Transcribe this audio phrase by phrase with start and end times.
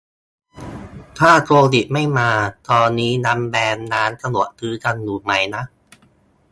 [1.19, 2.31] ถ้าโควิดไม่มา
[2.69, 5.63] ตอนนี้ยังแบนร้านสะดวกซื้อกันอยู่ไหมนะ